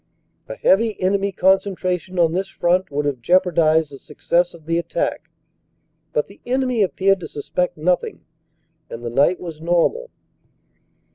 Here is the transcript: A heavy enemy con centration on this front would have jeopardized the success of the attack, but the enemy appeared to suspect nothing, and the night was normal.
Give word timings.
A 0.49 0.55
heavy 0.55 0.99
enemy 0.99 1.31
con 1.31 1.59
centration 1.59 2.17
on 2.19 2.31
this 2.31 2.47
front 2.47 2.89
would 2.89 3.05
have 3.05 3.21
jeopardized 3.21 3.91
the 3.91 3.99
success 3.99 4.55
of 4.55 4.65
the 4.65 4.79
attack, 4.79 5.29
but 6.11 6.25
the 6.27 6.41
enemy 6.43 6.81
appeared 6.81 7.19
to 7.19 7.27
suspect 7.27 7.77
nothing, 7.77 8.21
and 8.89 9.05
the 9.05 9.11
night 9.11 9.39
was 9.39 9.61
normal. 9.61 10.09